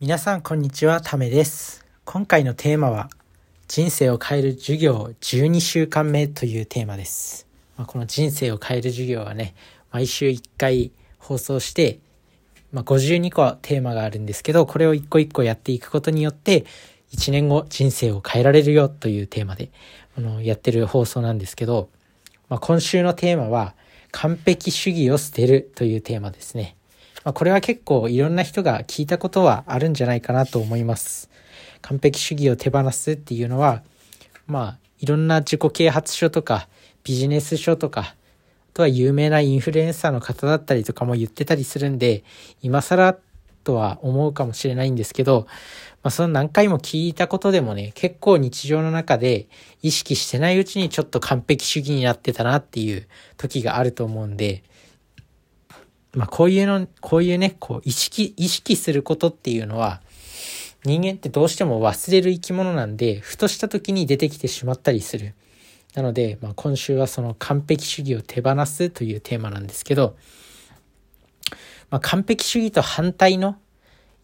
[0.00, 1.84] 皆さんこんにちは、ためです。
[2.06, 3.10] 今回のテーマは、
[3.68, 7.46] 人生を変える授業12週間目というテーマです。
[7.76, 9.54] まあ、この人生を変える授業はね、
[9.92, 11.98] 毎週1回放送して、
[12.72, 16.64] まあ、52個テーマがあるんですけど、これを一個一個やっていくことによって、
[17.12, 19.70] 1年後人生を変えられるよというテーマで、
[20.16, 21.90] あの、やってる放送なんですけど、
[22.48, 23.74] まあ、今週のテーマは、
[24.12, 26.78] 完璧主義を捨てるというテーマですね。
[27.24, 31.30] まあ、これは結構いろんな人が聞いたことはあるんじゃないかなと思います。
[31.82, 33.82] 完璧主義を手放すっていうのは、
[34.46, 36.68] まあ、いろんな自己啓発書とか、
[37.04, 38.14] ビジネス書とか、あ
[38.74, 42.24] とは有名なインフルエンサーの方だったりとかも言ってたりするんで、
[42.62, 43.16] 今更
[43.64, 45.46] とは思うかもしれないんですけど、
[46.02, 49.48] まあ、その何回も聞いたことでもね、結構日常の中で
[49.82, 53.06] 意識してないうちにちょっと完璧主義になってたなっていう
[53.36, 54.62] 時があると思うんで、
[56.12, 60.00] まあ、こういうの、こういうね、こう、意識、意識することっていうのは、
[60.84, 65.34] 人間ってどうしても忘れる生き物なんで、ふとした時に出てきてしまったりする。
[65.94, 70.16] なので、まあ、今週はその完璧主義を手放すというテーマなんですけど、
[71.90, 73.56] まあ、完璧主義と反対の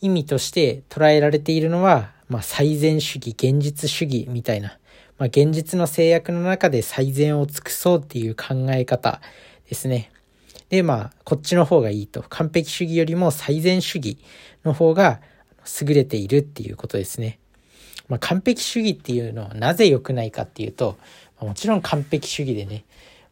[0.00, 4.78] 意味として捉えられているのは、まあ、最善主義、現実主義みたいな、
[5.18, 9.20] まあ、現実の制約の中で最善を尽くそうっていう考え方
[9.68, 10.10] ですね。
[10.74, 12.24] で、まあ、こっちの方がいいと。
[12.28, 14.18] 完璧主義よりも最善主義
[14.64, 15.20] の方が
[15.80, 17.38] 優れているっていうことですね。
[18.08, 20.98] まあ、完璧主義っていうのはなぜ良くないかっていうと、
[21.40, 22.84] もちろん完璧主義でね、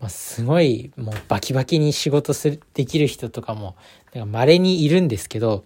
[0.00, 3.76] まあ、すごいもうバキバキに仕事する、できる人とかも、
[4.14, 5.64] 稀にいるんですけど、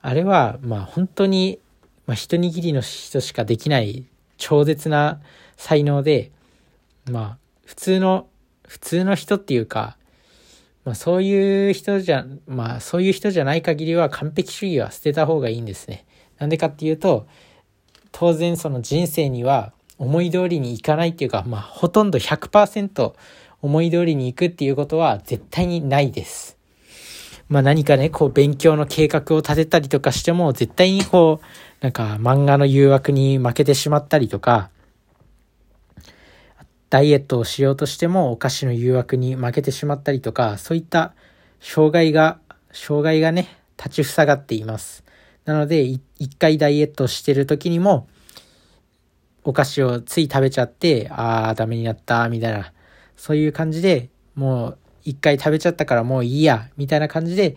[0.00, 1.58] あれは、まあ本当に、
[2.06, 4.06] まあ一握りの人しかできない
[4.38, 5.20] 超絶な
[5.56, 6.30] 才能で、
[7.10, 8.26] まあ普通の、
[8.66, 9.96] 普通の人っていうか、
[10.86, 16.06] まあそういう人じゃ、まあそういう人じゃない限りは完璧主義は捨てた方がいいんですね。
[16.38, 17.26] なんでかっていうと、
[18.12, 23.14] 当然その人生には思い通りにいかないっていうか、まあほとんど100%
[23.62, 26.56] 思い通りにいくっていうことは絶対にないです。
[27.48, 31.44] まあ何かね、こう勉強の計画を立てたりとかしても、絶対にこう、
[31.80, 34.70] なんか漫画の誘惑に負けてしまったりとか、
[36.90, 41.14] ダイエットをしようとしてもお菓子の誘惑に負けてしまったりとか、そういった
[41.60, 42.38] 障害が、
[42.72, 45.04] 障害がね、立ちふさがっています。
[45.44, 46.00] なので、一
[46.38, 48.08] 回ダイエットしてる時にも、
[49.44, 52.72] お菓子をつい食べちゃって、ああ、ダメになった、みたいな、
[53.16, 57.56] そういう感じで、もう一回食べちゃったからもういいや、みたいな感じで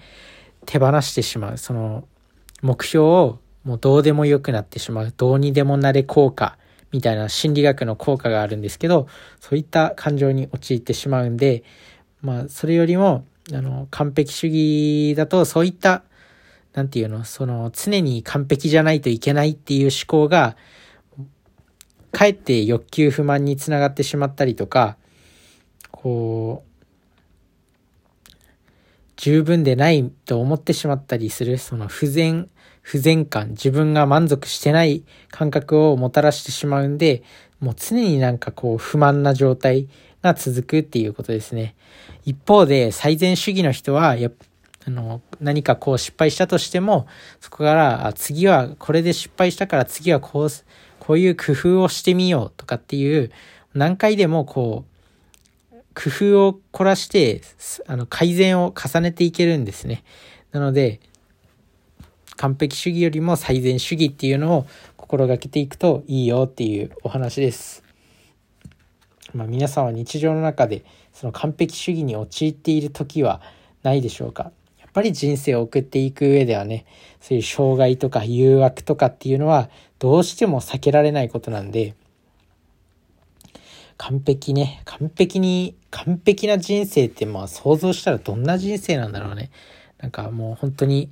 [0.65, 1.57] 手放してしまう。
[1.57, 2.07] その
[2.61, 5.13] 目標をもうどうでもよくなってしまう。
[5.15, 6.57] どうにでもなれ効果
[6.91, 9.07] みたいな心理学の効果があるんですけど、
[9.39, 11.63] そういった感情に陥ってしまうんで、
[12.21, 16.03] まあそれよりも、あの、完璧主義だとそういった、
[16.73, 20.55] なんていうの、その常に完璧じゃないといけないっていう思考が、
[22.11, 24.97] かえって欲求不満につながってしまったりとか、
[25.91, 26.68] こう、
[29.19, 32.49] 十分でないと思ってしまったりする、その不全、
[32.81, 37.21] 不全感、自分が満足してない感覚をもたらしてしまうんで、
[37.59, 39.89] もう常になんかこう不満な状態
[40.23, 41.75] が続くっていうことですね。
[42.23, 44.31] 一方で最善主義の人は、や
[44.87, 47.05] あの、何かこう失敗したとしても、
[47.41, 50.49] そこから、あ次はこれで失敗したから次はこう、
[50.99, 53.31] こういう工夫をしてみようとかっていう、
[53.73, 54.88] 何回でもこう、
[55.93, 57.41] 工夫を凝らして、
[57.87, 60.03] あの、改善を重ねていけるんですね。
[60.51, 60.99] なので、
[62.37, 67.83] 完璧主義よりも最善主義っていうのを心がけていくといいよっていうお話です。
[69.33, 73.41] まあ皆さんは日常の中でその完璧主義に陥っている時は
[73.83, 76.85] ないでしょうかやっぱり人生を送っていく上ではね、
[77.19, 81.95] そういう障害とか誘惑とかっていうのはどうしても避けられないことなんで、
[83.97, 84.81] 完璧ね。
[84.85, 89.51] 完璧に、完璧な人生ってまあ想像したらどんな人生なんだろうね。
[89.99, 91.09] なんかもう本当に、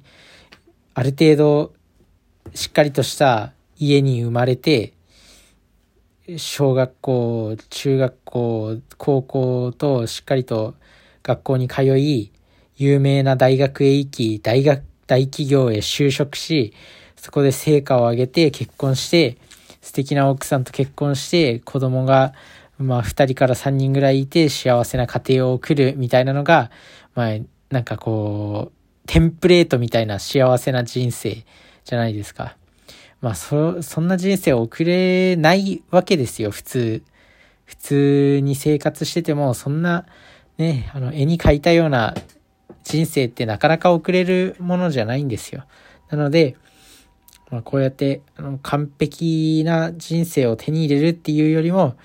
[0.94, 1.74] ある程度、
[2.54, 4.94] しっかりとした家に生まれて、
[6.38, 10.76] 小学校、中学校、高校としっかりと
[11.24, 12.32] 学校に通い、
[12.76, 16.74] 有名な大学へ行き、大学、大企業へ就職し、
[17.16, 19.38] そこで成果を上げて結婚して、
[19.82, 22.34] 素敵な奥さんと結婚して、子供が
[22.80, 26.70] まあ、二人から三人ぐらいいて幸せな家庭を送るみたいなのが、
[27.16, 27.38] まあ、
[27.72, 31.44] なんかこう、テンプレートみたいな幸せな人生
[31.86, 32.56] じゃないですか。
[33.22, 37.04] まあ、そ、そんな人生を送れないわけですよ、普通。
[37.66, 40.06] 普通に生活してても、そんな、
[40.58, 42.14] ね、あの、絵に描いたような
[42.84, 45.66] 人生ってなかなか送れるものじゃないんですよ。
[46.10, 46.56] なので、
[47.50, 51.96] まあ、こうやってあの完璧な人生を手に入れるっていうよりも、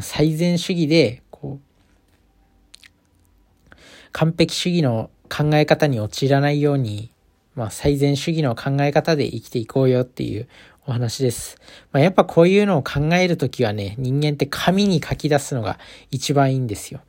[0.00, 1.68] 最善主義で、こう、
[4.12, 7.12] 完璧主義の考え方に陥らないように、
[7.54, 10.48] まあ、最善主義の考え方で生きていこうよっていう
[10.86, 11.58] お話です。
[11.92, 15.78] まあ、やっぱこういうのを考えるときはね、人間って紙に書き出すのが
[16.10, 17.00] 一番いいんですよ。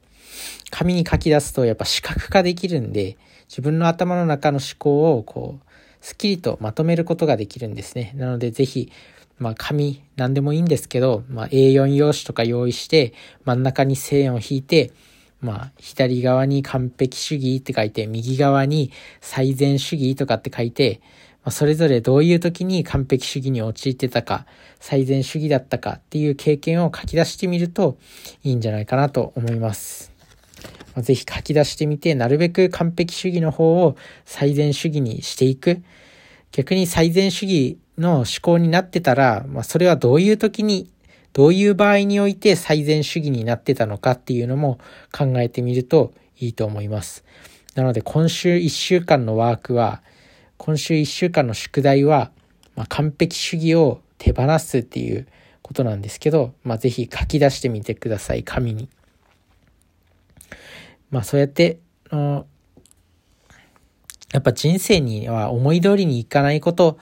[0.69, 3.17] 紙に書き出すとやっぱ視覚化できるんで、
[3.47, 5.68] 自分の頭の中の思考をこう、
[6.01, 8.13] すっきりとまとめることができるんですね。
[8.15, 8.91] なのでぜひ、
[9.37, 13.13] まあ紙、何でもいいんですけど、まあ A4 用紙とか用意して、
[13.45, 14.91] 真ん中に線を引いて、
[15.41, 18.91] まあ左側に完璧主義って書いて、右側に
[19.21, 21.01] 最善主義とかって書いて、
[21.43, 24.45] まあ、それぞれどういう時に完璧主義に陥ってたか、
[24.79, 27.97] 最善主義だったかっていう経験を書き出してみると
[28.43, 30.18] いいんじゃないかなと思います。
[30.99, 35.81] まあ、ぜひ書き出してみて、なるべく完璧主義の方を最善主義にしていく。
[36.51, 40.91] 逆に最善主義の思考になってたら、まあ、それはどういう時に、
[41.31, 44.77] どういう場合において最善主義になってたのかっていうのも
[45.17, 47.23] 考えてみるといいと思います。
[47.75, 50.01] なので今週1週間のワークは、
[50.57, 52.31] 今週1週間の宿題は、
[52.75, 55.27] まあ、完璧主義を手放すっていう
[55.61, 58.89] ことなんですけど、まあ、ぜひ書き出してみてください、紙に。
[61.11, 61.79] まあそうやって、
[62.11, 62.41] や
[64.39, 66.99] っぱ人生には思い通りにいかないこと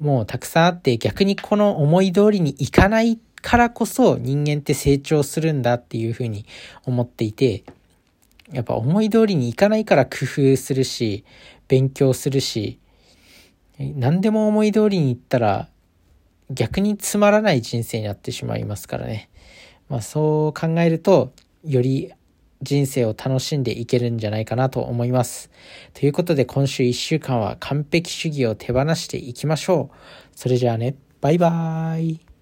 [0.00, 6.44] もたくさんあって、逆にこの思い通りにいかないからこそ人間って成長するんだっていうふうに
[6.84, 7.64] 思っていて、
[8.52, 11.24] やっぱ思い通りにいかないから工夫するし、
[11.68, 12.78] 勉強するし、
[13.78, 15.68] 何でも思い通りにいったら
[16.50, 19.28] 逆につまらない人生になってしまいますからね。
[19.88, 21.32] まあそう考えると、
[21.64, 22.12] より
[22.62, 25.50] 人生を楽しんでいけるんじゃないかなと思います。
[25.94, 29.96] ということで今週1週間は完璧主義を手放していきましょう。
[30.34, 32.27] それじゃあね、バイバーイ。